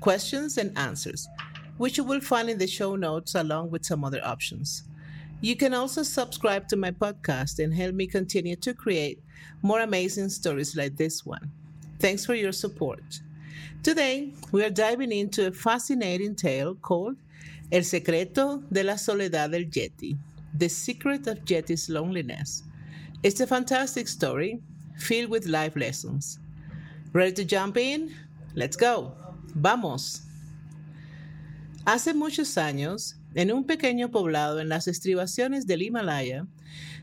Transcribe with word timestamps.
questions, 0.00 0.58
and 0.58 0.76
answers, 0.76 1.28
which 1.76 1.96
you 1.96 2.04
will 2.04 2.20
find 2.20 2.50
in 2.50 2.58
the 2.58 2.66
show 2.66 2.96
notes 2.96 3.34
along 3.34 3.70
with 3.70 3.84
some 3.84 4.04
other 4.04 4.20
options. 4.24 4.84
You 5.40 5.56
can 5.56 5.72
also 5.72 6.02
subscribe 6.02 6.68
to 6.68 6.76
my 6.76 6.90
podcast 6.90 7.62
and 7.62 7.72
help 7.72 7.94
me 7.94 8.06
continue 8.06 8.56
to 8.56 8.74
create 8.74 9.22
more 9.62 9.80
amazing 9.80 10.28
stories 10.28 10.76
like 10.76 10.96
this 10.96 11.24
one. 11.24 11.50
Thanks 11.98 12.26
for 12.26 12.34
your 12.34 12.52
support. 12.52 13.20
Today, 13.82 14.32
we 14.52 14.62
are 14.64 14.70
diving 14.70 15.12
into 15.12 15.46
a 15.46 15.52
fascinating 15.52 16.34
tale 16.34 16.74
called 16.74 17.16
El 17.72 17.82
secreto 17.82 18.62
de 18.70 18.82
la 18.82 18.94
soledad 18.94 19.52
del 19.52 19.64
Yeti, 19.64 20.18
The 20.54 20.68
Secret 20.68 21.26
of 21.26 21.44
Yeti's 21.44 21.88
Loneliness. 21.88 22.64
It's 23.22 23.40
a 23.40 23.46
fantastic 23.46 24.08
story 24.08 24.60
filled 24.98 25.30
with 25.30 25.46
life 25.46 25.76
lessons. 25.76 26.38
Ready 27.12 27.32
to 27.32 27.44
jump 27.44 27.76
in? 27.78 28.14
Let's 28.54 28.76
go. 28.76 29.14
Vamos. 29.54 30.22
Hace 31.84 32.14
muchos 32.14 32.56
años, 32.56 33.16
en 33.34 33.52
un 33.52 33.64
pequeño 33.64 34.10
poblado 34.10 34.60
en 34.60 34.68
las 34.68 34.86
estribaciones 34.86 35.66
del 35.66 35.82
Himalaya, 35.82 36.46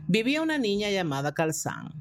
vivía 0.07 0.41
una 0.41 0.57
niña 0.57 0.89
llamada 0.89 1.33
Kalsan. 1.33 1.93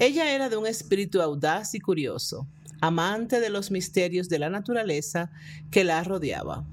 Ella 0.00 0.32
era 0.34 0.48
de 0.48 0.56
un 0.56 0.66
espíritu 0.66 1.22
audaz 1.22 1.74
y 1.74 1.80
curioso, 1.80 2.48
amante 2.80 3.38
de 3.38 3.48
los 3.48 3.70
misterios 3.70 4.28
de 4.28 4.40
la 4.40 4.50
naturaleza 4.50 5.30
que 5.70 5.84
la 5.84 6.02
rodeaba. 6.02 6.66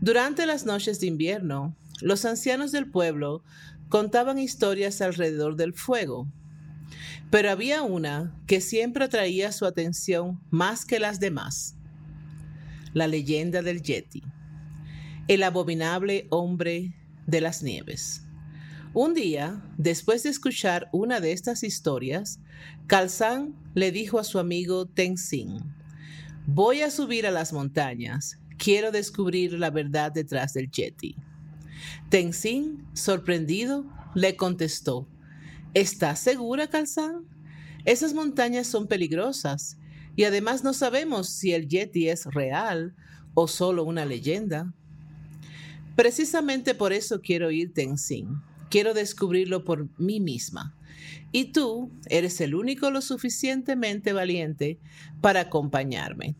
Durante 0.00 0.44
las 0.46 0.66
noches 0.66 0.98
de 0.98 1.06
invierno, 1.06 1.76
los 2.00 2.24
ancianos 2.24 2.72
del 2.72 2.90
pueblo 2.90 3.44
contaban 3.88 4.40
historias 4.40 5.00
alrededor 5.00 5.54
del 5.54 5.72
fuego, 5.72 6.26
pero 7.30 7.50
había 7.50 7.82
una 7.82 8.34
que 8.48 8.60
siempre 8.60 9.04
atraía 9.04 9.52
su 9.52 9.66
atención 9.66 10.40
más 10.50 10.84
que 10.84 10.98
las 10.98 11.20
demás. 11.20 11.76
La 12.94 13.06
leyenda 13.06 13.62
del 13.62 13.82
Yeti, 13.82 14.22
el 15.28 15.42
abominable 15.42 16.26
hombre 16.30 16.94
de 17.26 17.40
las 17.40 17.62
nieves. 17.62 18.22
Un 18.94 19.14
día, 19.14 19.62
después 19.78 20.22
de 20.22 20.28
escuchar 20.30 20.90
una 20.92 21.20
de 21.20 21.32
estas 21.32 21.62
historias, 21.62 22.40
Kalsan 22.86 23.54
le 23.74 23.90
dijo 23.92 24.18
a 24.18 24.24
su 24.24 24.38
amigo 24.38 24.86
Tenzin, 24.86 25.60
voy 26.46 26.82
a 26.82 26.90
subir 26.90 27.26
a 27.26 27.30
las 27.30 27.54
montañas, 27.54 28.38
quiero 28.58 28.90
descubrir 28.90 29.54
la 29.54 29.70
verdad 29.70 30.12
detrás 30.12 30.52
del 30.52 30.70
Yeti. 30.70 31.16
Tenzin, 32.10 32.86
sorprendido, 32.92 33.86
le 34.14 34.36
contestó, 34.36 35.08
¿Estás 35.74 36.18
segura, 36.18 36.66
Kalsan? 36.68 37.24
Esas 37.86 38.12
montañas 38.12 38.66
son 38.66 38.86
peligrosas 38.86 39.78
y 40.16 40.24
además 40.24 40.62
no 40.62 40.74
sabemos 40.74 41.28
si 41.28 41.52
el 41.52 41.68
Yeti 41.68 42.08
es 42.08 42.26
real 42.26 42.94
o 43.34 43.48
solo 43.48 43.84
una 43.84 44.04
leyenda. 44.04 44.72
Precisamente 45.96 46.74
por 46.74 46.92
eso 46.92 47.20
quiero 47.20 47.50
ir, 47.50 47.72
Tenzin. 47.72 48.40
Quiero 48.70 48.94
descubrirlo 48.94 49.64
por 49.64 49.88
mí 49.98 50.20
misma. 50.20 50.74
Y 51.30 51.52
tú 51.52 51.90
eres 52.08 52.40
el 52.40 52.54
único 52.54 52.90
lo 52.90 53.00
suficientemente 53.00 54.12
valiente 54.12 54.78
para 55.20 55.40
acompañarme. 55.40 56.36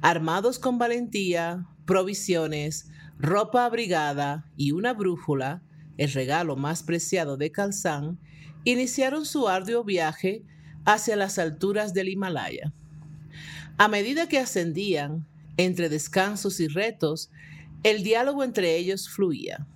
Armados 0.00 0.58
con 0.58 0.78
valentía, 0.78 1.66
provisiones, 1.84 2.90
ropa 3.18 3.64
abrigada 3.64 4.50
y 4.56 4.72
una 4.72 4.94
brújula, 4.94 5.62
el 5.96 6.12
regalo 6.12 6.54
más 6.54 6.82
preciado 6.82 7.36
de 7.36 7.50
Kalsan, 7.50 8.18
iniciaron 8.64 9.26
su 9.26 9.48
arduo 9.48 9.82
viaje 9.82 10.44
hacia 10.88 11.16
las 11.16 11.38
alturas 11.38 11.92
del 11.92 12.08
Himalaya. 12.08 12.72
A 13.76 13.88
medida 13.88 14.26
que 14.26 14.38
ascendían, 14.38 15.26
entre 15.58 15.90
descansos 15.90 16.60
y 16.60 16.66
retos, 16.66 17.30
el 17.82 18.02
diálogo 18.02 18.42
entre 18.42 18.74
ellos 18.76 19.10
fluía. 19.10 19.66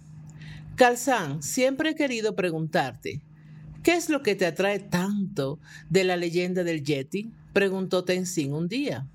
Kalsan, 0.74 1.42
siempre 1.42 1.90
he 1.90 1.94
querido 1.94 2.34
preguntarte, 2.34 3.20
¿qué 3.82 3.94
es 3.94 4.08
lo 4.08 4.22
que 4.22 4.34
te 4.36 4.46
atrae 4.46 4.78
tanto 4.78 5.60
de 5.90 6.04
la 6.04 6.16
leyenda 6.16 6.64
del 6.64 6.82
Yeti? 6.82 7.30
preguntó 7.52 8.04
Tenzin 8.04 8.54
un 8.54 8.68
día. 8.68 9.06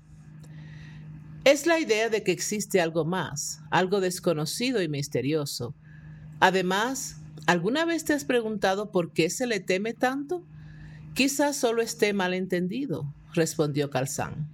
Es 1.42 1.66
la 1.66 1.80
idea 1.80 2.10
de 2.10 2.22
que 2.22 2.30
existe 2.30 2.80
algo 2.80 3.04
más, 3.04 3.60
algo 3.72 4.00
desconocido 4.00 4.80
y 4.82 4.88
misterioso. 4.88 5.74
Además, 6.38 7.16
¿alguna 7.46 7.84
vez 7.84 8.04
te 8.04 8.12
has 8.12 8.24
preguntado 8.24 8.92
por 8.92 9.12
qué 9.12 9.30
se 9.30 9.48
le 9.48 9.58
teme 9.58 9.94
tanto? 9.94 10.46
Quizás 11.14 11.56
solo 11.56 11.82
esté 11.82 12.12
mal 12.12 12.34
entendido, 12.34 13.12
respondió 13.34 13.90
Calzán. 13.90 14.48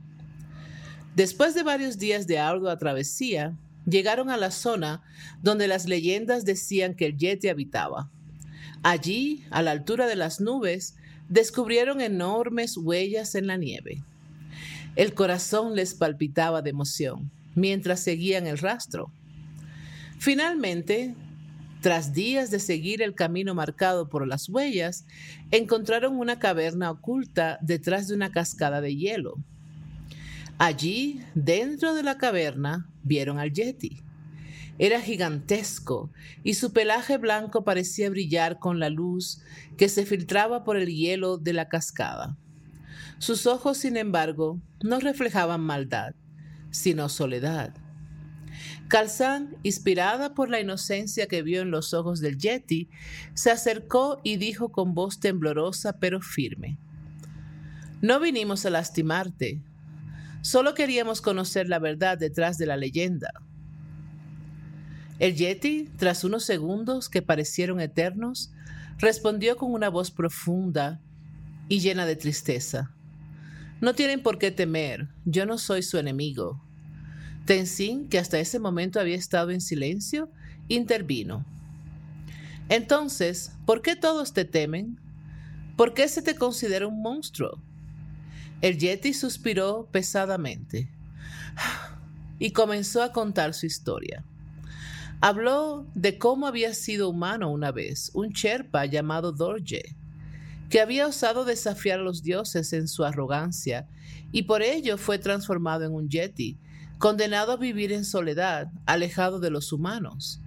Después 1.15 1.55
de 1.55 1.63
varios 1.63 1.99
días 1.99 2.27
de 2.27 2.39
ardua 2.39 2.79
travesía, 2.79 3.57
llegaron 3.87 4.31
a 4.31 4.37
la 4.37 4.51
zona 4.51 5.03
donde 5.43 5.69
las 5.69 5.87
leyendas 5.87 6.45
decían 6.45 6.95
que 6.95 7.07
el 7.07 7.17
Yeti 7.17 7.49
habitaba. 7.49 8.11
Allí, 8.83 9.45
a 9.51 9.63
la 9.63 9.71
altura 9.71 10.07
de 10.07 10.17
las 10.17 10.41
nubes, 10.41 10.97
descubrieron 11.29 12.01
enormes 12.01 12.77
huellas 12.77 13.35
en 13.35 13.47
la 13.47 13.57
nieve. 13.57 14.03
El 14.97 15.15
corazón 15.15 15.75
les 15.75 15.95
palpitaba 15.95 16.63
de 16.63 16.71
emoción 16.71 17.31
mientras 17.55 18.01
seguían 18.01 18.47
el 18.47 18.59
rastro. 18.59 19.11
Finalmente, 20.19 21.15
tras 21.85 22.15
días 22.15 22.51
de 22.51 22.61
seguir 22.61 23.03
el 23.03 23.15
camino 23.15 23.55
marcado 23.55 24.09
por 24.09 24.27
las 24.27 24.49
huellas, 24.49 25.05
encontraron 25.51 26.17
una 26.17 26.39
caverna 26.39 26.91
oculta 26.91 27.59
detrás 27.61 28.09
de 28.09 28.15
una 28.15 28.33
cascada 28.33 28.81
de 28.81 28.97
hielo. 28.97 29.35
Allí, 30.57 31.21
dentro 31.35 31.93
de 31.95 32.03
la 32.03 32.17
caverna, 32.17 32.89
vieron 33.03 33.39
al 33.39 33.53
Yeti. 33.53 34.03
Era 34.79 35.03
gigantesco 35.03 36.11
y 36.43 36.55
su 36.55 36.73
pelaje 36.73 37.19
blanco 37.19 37.65
parecía 37.65 38.09
brillar 38.09 38.59
con 38.59 38.81
la 38.81 38.89
luz 38.89 39.43
que 39.77 39.91
se 39.91 40.07
filtraba 40.07 40.65
por 40.65 40.79
el 40.79 40.87
hielo 40.87 41.37
de 41.37 41.53
la 41.53 41.69
cascada. 41.69 42.39
Sus 43.19 43.47
ojos, 43.47 43.77
sin 43.77 43.99
embargo, 43.99 44.59
no 44.83 45.01
reflejaban 45.01 45.61
maldad, 45.61 46.15
sino 46.71 47.11
soledad. 47.11 47.75
Calzán, 48.89 49.57
inspirada 49.63 50.35
por 50.35 50.51
la 50.51 50.61
inocencia 50.61 51.27
que 51.27 51.43
vio 51.43 51.63
en 51.63 51.71
los 51.71 51.95
ojos 51.95 52.21
del 52.21 52.39
Yeti, 52.39 52.89
se 53.35 53.51
acercó 53.51 54.21
y 54.25 54.37
dijo 54.37 54.71
con 54.71 54.95
voz 54.95 55.21
temblorosa 55.21 55.99
pero 55.99 56.21
firme, 56.21 56.79
No 58.01 58.21
vinimos 58.21 58.67
a 58.67 58.71
lastimarte, 58.71 59.63
solo 60.43 60.75
queríamos 60.75 61.21
conocer 61.21 61.69
la 61.69 61.79
verdad 61.79 62.19
detrás 62.19 62.59
de 62.59 62.67
la 62.67 62.77
leyenda. 62.77 63.31
El 65.19 65.37
Yeti, 65.37 65.91
tras 65.97 66.25
unos 66.25 66.45
segundos 66.45 67.09
que 67.09 67.23
parecieron 67.23 67.81
eternos, 67.81 68.53
respondió 68.99 69.57
con 69.57 69.73
una 69.73 69.89
voz 69.89 70.11
profunda 70.11 71.01
y 71.69 71.81
llena 71.81 72.05
de 72.05 72.17
tristeza. 72.17 72.95
No 73.81 73.95
tienen 73.95 74.23
por 74.23 74.39
qué 74.39 74.51
temer, 74.51 75.09
yo 75.25 75.47
no 75.47 75.59
soy 75.59 75.83
su 75.83 75.99
enemigo. 75.99 76.64
Tenzin, 77.45 78.09
que 78.09 78.19
hasta 78.19 78.39
ese 78.39 78.59
momento 78.59 79.01
había 79.01 79.17
estado 79.17 79.51
en 79.51 79.61
silencio, 79.61 80.31
intervino. 80.69 81.45
Entonces, 82.69 83.53
¿por 83.67 83.83
qué 83.83 83.97
todos 83.97 84.33
te 84.33 84.45
temen? 84.45 84.99
¿Por 85.77 85.93
qué 85.93 86.09
se 86.09 86.23
te 86.23 86.37
considera 86.37 86.87
un 86.87 87.03
monstruo? 87.03 87.61
El 88.61 88.79
Yeti 88.79 89.13
suspiró 89.13 89.89
pesadamente 89.91 90.91
y 92.39 92.53
comenzó 92.53 93.03
a 93.03 93.13
contar 93.13 93.53
su 93.53 93.67
historia. 93.67 94.25
Habló 95.21 95.87
de 95.95 96.19
cómo 96.19 96.47
había 96.47 96.75
sido 96.75 97.09
humano 97.11 97.51
una 97.51 97.73
vez, 97.73 98.11
un 98.15 98.31
Sherpa 98.31 98.87
llamado 98.87 99.33
Dorje, 99.33 99.97
que 100.71 100.81
había 100.81 101.07
osado 101.07 101.45
desafiar 101.45 102.01
a 102.01 102.03
los 102.03 102.23
dioses 102.23 102.73
en 102.73 102.89
su 102.89 103.05
arrogancia 103.05 103.87
y 104.33 104.43
por 104.43 104.63
ello 104.63 104.99
fue 104.99 105.19
transformado 105.19 105.85
en 105.85 105.93
un 105.93 106.09
yeti, 106.09 106.59
condenado 106.99 107.53
a 107.53 107.57
vivir 107.57 107.93
en 107.93 108.05
soledad, 108.05 108.71
alejado 108.87 109.41
de 109.41 109.51
los 109.51 109.73
humanos. 109.73 110.41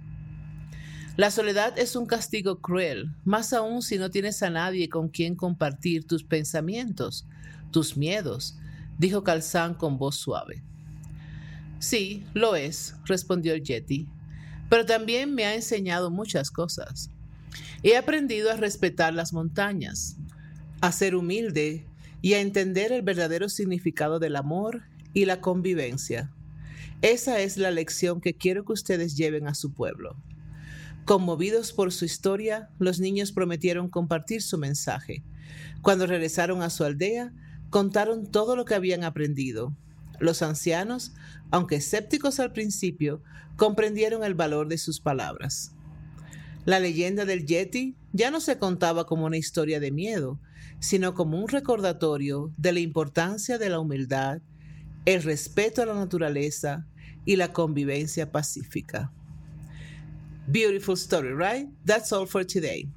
La 1.16 1.30
soledad 1.30 1.76
es 1.78 1.96
un 1.96 2.06
castigo 2.06 2.60
cruel, 2.60 3.10
más 3.24 3.52
aún 3.52 3.82
si 3.82 3.98
no 3.98 4.10
tienes 4.10 4.42
a 4.42 4.50
nadie 4.50 4.88
con 4.88 5.08
quien 5.08 5.34
compartir 5.34 6.06
tus 6.06 6.22
pensamientos, 6.22 7.26
tus 7.72 7.96
miedos, 7.96 8.56
dijo 8.98 9.24
Calzán 9.24 9.74
con 9.74 9.98
voz 9.98 10.16
suave. 10.16 10.62
Sí, 11.80 12.24
lo 12.34 12.56
es, 12.56 12.94
respondió 13.04 13.54
el 13.54 13.62
Yeti, 13.62 14.08
pero 14.68 14.86
también 14.86 15.34
me 15.34 15.44
ha 15.44 15.54
enseñado 15.54 16.10
muchas 16.10 16.50
cosas. 16.50 17.10
He 17.82 17.96
aprendido 17.96 18.50
a 18.50 18.56
respetar 18.56 19.14
las 19.14 19.32
montañas, 19.32 20.16
a 20.80 20.92
ser 20.92 21.14
humilde 21.14 21.86
y 22.22 22.34
a 22.34 22.40
entender 22.40 22.92
el 22.92 23.02
verdadero 23.02 23.48
significado 23.48 24.18
del 24.18 24.36
amor 24.36 24.82
y 25.14 25.24
la 25.24 25.40
convivencia. 25.40 26.30
Esa 27.00 27.40
es 27.40 27.56
la 27.56 27.70
lección 27.70 28.20
que 28.20 28.34
quiero 28.34 28.64
que 28.64 28.72
ustedes 28.72 29.16
lleven 29.16 29.46
a 29.46 29.54
su 29.54 29.72
pueblo. 29.72 30.16
Conmovidos 31.04 31.72
por 31.72 31.92
su 31.92 32.04
historia, 32.04 32.70
los 32.80 32.98
niños 32.98 33.30
prometieron 33.30 33.88
compartir 33.88 34.42
su 34.42 34.58
mensaje. 34.58 35.22
Cuando 35.80 36.08
regresaron 36.08 36.60
a 36.60 36.70
su 36.70 36.82
aldea, 36.82 37.32
contaron 37.70 38.26
todo 38.26 38.56
lo 38.56 38.64
que 38.64 38.74
habían 38.74 39.04
aprendido. 39.04 39.76
Los 40.18 40.42
ancianos, 40.42 41.12
aunque 41.52 41.76
escépticos 41.76 42.40
al 42.40 42.52
principio, 42.52 43.22
comprendieron 43.56 44.24
el 44.24 44.34
valor 44.34 44.66
de 44.66 44.78
sus 44.78 45.00
palabras. 45.00 45.72
La 46.64 46.80
leyenda 46.80 47.24
del 47.24 47.46
Yeti 47.46 47.94
ya 48.12 48.32
no 48.32 48.40
se 48.40 48.58
contaba 48.58 49.06
como 49.06 49.24
una 49.24 49.36
historia 49.36 49.78
de 49.78 49.92
miedo, 49.92 50.40
sino 50.80 51.14
como 51.14 51.38
un 51.38 51.46
recordatorio 51.46 52.52
de 52.58 52.72
la 52.72 52.80
importancia 52.80 53.56
de 53.56 53.70
la 53.70 53.78
humildad, 53.78 54.40
el 55.06 55.22
respeto 55.22 55.82
a 55.82 55.86
la 55.86 55.94
naturaleza 55.94 56.84
y 57.24 57.36
la 57.36 57.52
convivencia 57.52 58.30
pacífica. 58.30 59.10
Beautiful 60.50 60.96
story, 60.96 61.34
right? 61.34 61.68
That's 61.84 62.12
all 62.12 62.26
for 62.26 62.44
today. 62.44 62.88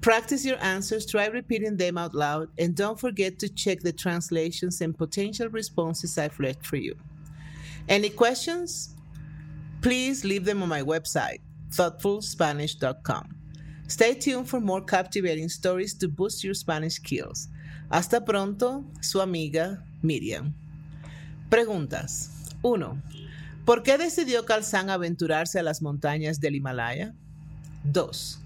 Practice 0.00 0.44
your 0.44 0.58
answers, 0.62 1.06
try 1.06 1.26
repeating 1.26 1.76
them 1.76 1.98
out 1.98 2.14
loud, 2.14 2.48
and 2.58 2.74
don't 2.74 2.98
forget 2.98 3.38
to 3.40 3.48
check 3.48 3.80
the 3.80 3.92
translations 3.92 4.80
and 4.80 4.96
potential 4.96 5.48
responses 5.48 6.16
I've 6.16 6.38
left 6.38 6.64
for 6.64 6.76
you. 6.76 6.94
Any 7.88 8.10
questions? 8.10 8.94
Please 9.82 10.24
leave 10.24 10.44
them 10.44 10.62
on 10.62 10.68
my 10.68 10.82
website, 10.82 11.40
thoughtfulspanish.com. 11.70 13.36
Stay 13.88 14.14
tuned 14.14 14.48
for 14.48 14.60
more 14.60 14.80
captivating 14.80 15.48
stories 15.48 15.94
to 15.94 16.08
boost 16.08 16.42
your 16.42 16.54
Spanish 16.54 16.94
skills. 16.94 17.48
Hasta 17.90 18.20
pronto, 18.20 18.84
su 19.00 19.20
amiga 19.20 19.82
Miriam. 20.02 20.54
Preguntas. 21.48 22.30
1. 22.62 23.02
¿Por 23.64 23.82
qué 23.82 23.98
decidió 23.98 24.44
Kalsan 24.44 24.90
aventurarse 24.90 25.60
a 25.60 25.62
las 25.62 25.80
montañas 25.80 26.40
del 26.40 26.56
Himalaya? 26.56 27.14
2. 27.84 28.40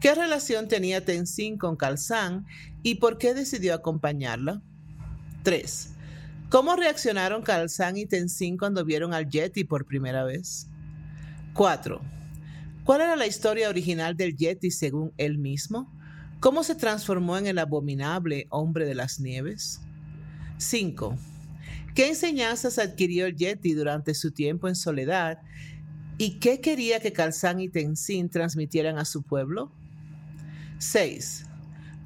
¿Qué 0.00 0.14
relación 0.14 0.68
tenía 0.68 1.04
Tenzin 1.04 1.58
con 1.58 1.74
Kalsan 1.74 2.46
y 2.84 2.96
por 2.96 3.18
qué 3.18 3.34
decidió 3.34 3.74
acompañarla? 3.74 4.62
3. 5.42 5.90
¿Cómo 6.48 6.76
reaccionaron 6.76 7.42
Kalsan 7.42 7.96
y 7.96 8.06
Tenzin 8.06 8.56
cuando 8.56 8.84
vieron 8.84 9.12
al 9.12 9.28
Yeti 9.28 9.64
por 9.64 9.84
primera 9.84 10.22
vez? 10.22 10.68
4. 11.54 12.00
¿Cuál 12.84 13.00
era 13.00 13.16
la 13.16 13.26
historia 13.26 13.68
original 13.68 14.16
del 14.16 14.36
Yeti 14.36 14.70
según 14.70 15.12
él 15.18 15.38
mismo? 15.38 15.92
¿Cómo 16.38 16.62
se 16.62 16.76
transformó 16.76 17.36
en 17.36 17.48
el 17.48 17.58
abominable 17.58 18.46
hombre 18.50 18.86
de 18.86 18.94
las 18.94 19.18
nieves? 19.18 19.80
5. 20.58 21.18
¿Qué 21.98 22.06
enseñanzas 22.06 22.78
adquirió 22.78 23.26
el 23.26 23.34
Yeti 23.34 23.72
durante 23.72 24.14
su 24.14 24.30
tiempo 24.30 24.68
en 24.68 24.76
soledad? 24.76 25.40
¿Y 26.16 26.38
qué 26.38 26.60
quería 26.60 27.00
que 27.00 27.12
Kalsan 27.12 27.58
y 27.58 27.68
Tenzin 27.68 28.28
transmitieran 28.28 28.98
a 28.98 29.04
su 29.04 29.24
pueblo? 29.24 29.72
6. 30.78 31.46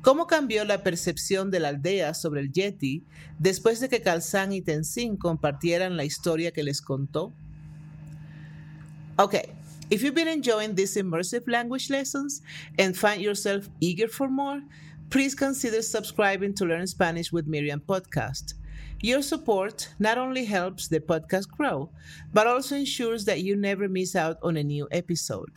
¿Cómo 0.00 0.26
cambió 0.26 0.64
la 0.64 0.82
percepción 0.82 1.50
de 1.50 1.60
la 1.60 1.68
aldea 1.68 2.14
sobre 2.14 2.40
el 2.40 2.50
Yeti 2.50 3.04
después 3.38 3.80
de 3.80 3.90
que 3.90 4.00
Kalsan 4.00 4.54
y 4.54 4.62
Tenzin 4.62 5.18
compartieran 5.18 5.98
la 5.98 6.06
historia 6.06 6.52
que 6.52 6.62
les 6.62 6.80
contó? 6.80 7.34
Okay, 9.18 9.52
if 9.90 10.02
you've 10.02 10.14
been 10.14 10.26
enjoying 10.26 10.74
these 10.74 10.96
immersive 10.96 11.46
language 11.46 11.90
lessons 11.90 12.40
and 12.78 12.96
find 12.96 13.20
yourself 13.20 13.68
eager 13.78 14.08
for 14.08 14.30
more, 14.30 14.62
please 15.10 15.36
consider 15.36 15.82
subscribing 15.82 16.54
to 16.54 16.64
Learn 16.64 16.86
Spanish 16.86 17.30
with 17.30 17.46
Miriam 17.46 17.82
podcast. 17.86 18.54
Your 19.00 19.22
support 19.22 19.88
not 19.98 20.16
only 20.16 20.44
helps 20.44 20.88
the 20.88 21.00
podcast 21.00 21.48
grow, 21.48 21.90
but 22.32 22.46
also 22.46 22.76
ensures 22.76 23.24
that 23.24 23.42
you 23.42 23.56
never 23.56 23.88
miss 23.88 24.14
out 24.14 24.38
on 24.42 24.56
a 24.56 24.62
new 24.62 24.86
episode. 24.92 25.50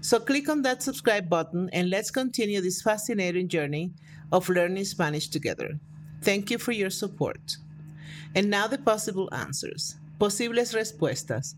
So 0.00 0.20
click 0.20 0.48
on 0.48 0.62
that 0.62 0.82
subscribe 0.82 1.28
button 1.28 1.70
and 1.72 1.90
let's 1.90 2.10
continue 2.10 2.60
this 2.60 2.82
fascinating 2.82 3.48
journey 3.48 3.92
of 4.32 4.48
learning 4.48 4.84
Spanish 4.84 5.28
together. 5.28 5.78
Thank 6.22 6.50
you 6.50 6.58
for 6.58 6.72
your 6.72 6.90
support. 6.90 7.56
And 8.34 8.50
now 8.50 8.66
the 8.66 8.78
possible 8.78 9.28
answers. 9.32 9.96
Posibles 10.18 10.74
respuestas. 10.74 11.54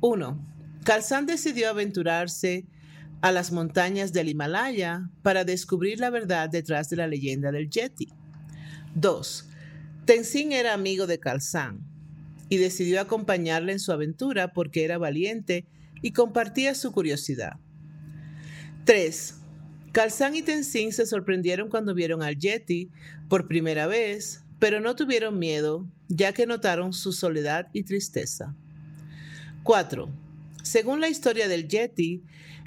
1. 0.00 0.38
Calzán 0.84 1.26
decidió 1.26 1.70
aventurarse 1.70 2.66
a 3.20 3.32
las 3.32 3.50
montañas 3.50 4.12
del 4.12 4.28
Himalaya 4.28 5.08
para 5.22 5.44
descubrir 5.44 6.00
la 6.00 6.10
verdad 6.10 6.48
detrás 6.50 6.88
de 6.88 6.96
la 6.96 7.06
leyenda 7.06 7.50
del 7.50 7.68
Yeti. 7.68 8.08
2. 8.94 9.44
Tenzin 10.08 10.52
era 10.52 10.72
amigo 10.72 11.06
de 11.06 11.20
Kalsan 11.20 11.86
y 12.48 12.56
decidió 12.56 13.02
acompañarle 13.02 13.72
en 13.72 13.78
su 13.78 13.92
aventura 13.92 14.54
porque 14.54 14.82
era 14.82 14.96
valiente 14.96 15.66
y 16.00 16.12
compartía 16.12 16.74
su 16.74 16.92
curiosidad. 16.92 17.58
3. 18.86 19.34
Kalsan 19.92 20.34
y 20.34 20.40
Tenzin 20.40 20.94
se 20.94 21.04
sorprendieron 21.04 21.68
cuando 21.68 21.92
vieron 21.92 22.22
al 22.22 22.38
Yeti 22.38 22.88
por 23.28 23.48
primera 23.48 23.86
vez, 23.86 24.46
pero 24.58 24.80
no 24.80 24.96
tuvieron 24.96 25.38
miedo, 25.38 25.86
ya 26.08 26.32
que 26.32 26.46
notaron 26.46 26.94
su 26.94 27.12
soledad 27.12 27.68
y 27.74 27.82
tristeza. 27.82 28.56
4. 29.62 30.08
Según 30.62 31.02
la 31.02 31.10
historia 31.10 31.48
del 31.48 31.68
Yeti, 31.68 32.22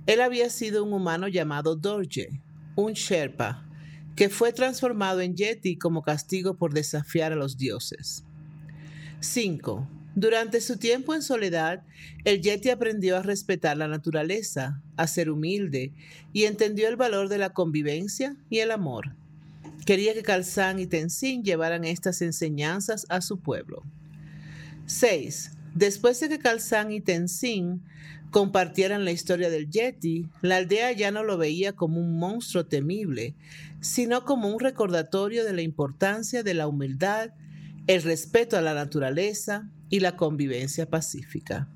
él 0.06 0.22
había 0.22 0.52
sido 0.52 0.84
un 0.84 0.94
humano 0.94 1.28
llamado 1.28 1.76
Dorje, 1.76 2.40
un 2.76 2.94
Sherpa, 2.94 3.68
que 4.16 4.30
fue 4.30 4.54
transformado 4.54 5.22
en 5.22 5.36
Yeti 5.36 5.78
como 5.78 6.02
castigo 6.02 6.56
por 6.56 6.74
desafiar 6.74 7.32
a 7.34 7.36
los 7.36 7.58
dioses. 7.58 8.24
5. 9.20 9.88
Durante 10.16 10.60
su 10.60 10.78
tiempo 10.78 11.14
en 11.14 11.22
soledad, 11.22 11.84
el 12.26 12.42
Yeti 12.42 12.70
aprendió 12.70 13.18
a 13.18 13.22
respetar 13.22 13.78
la 13.78 13.88
naturaleza, 13.88 14.82
a 14.98 15.08
ser 15.08 15.30
humilde 15.30 15.94
y 16.34 16.44
entendió 16.44 16.90
el 16.90 16.98
valor 16.98 17.30
de 17.30 17.38
la 17.38 17.52
convivencia 17.52 18.36
y 18.50 18.60
el 18.60 18.72
amor. 18.72 19.16
Quería 19.86 20.14
que 20.14 20.22
Kalsan 20.22 20.80
y 20.80 20.86
Tenzin 20.86 21.44
llevaran 21.44 21.86
estas 21.86 22.22
enseñanzas 22.22 23.06
a 23.10 23.22
su 23.22 23.40
pueblo. 23.40 23.84
6. 24.86 25.52
Después 25.74 26.20
de 26.20 26.28
que 26.28 26.40
Kalsan 26.40 26.92
y 26.92 27.00
Tenzin 27.00 27.82
compartieran 28.32 29.06
la 29.06 29.12
historia 29.12 29.50
del 29.50 29.70
Yeti, 29.70 30.28
la 30.42 30.58
aldea 30.58 30.92
ya 30.92 31.12
no 31.12 31.24
lo 31.24 31.38
veía 31.38 31.74
como 31.74 32.00
un 32.00 32.18
monstruo 32.18 32.66
temible, 32.66 33.34
sino 33.82 34.24
como 34.24 34.48
un 34.48 34.60
recordatorio 34.60 35.44
de 35.44 35.54
la 35.54 35.62
importancia 35.62 36.44
de 36.44 36.54
la 36.54 36.68
humildad, 36.68 37.32
el 37.88 38.04
respeto 38.04 38.58
a 38.58 38.62
la 38.62 38.74
naturaleza 38.74 39.70
y 39.90 40.00
la 40.00 40.16
convivencia 40.16 40.90
pacífica. 40.90 41.68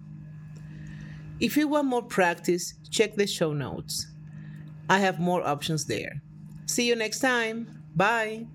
If 1.40 1.58
you 1.58 1.68
want 1.68 1.90
more 1.90 2.08
practice, 2.08 2.76
check 2.90 3.16
the 3.16 3.28
show 3.28 3.54
notes. 3.54 4.08
I 4.90 5.00
have 5.00 5.20
more 5.20 5.44
options 5.46 5.86
there. 5.86 6.22
See 6.68 6.88
you 6.88 6.96
next 6.96 7.20
time. 7.20 7.68
Bye. 7.96 8.48